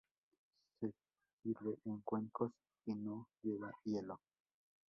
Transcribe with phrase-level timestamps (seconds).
[0.79, 0.91] Se
[1.43, 2.51] sirve en cuencos
[2.87, 4.17] y no lleva hielo.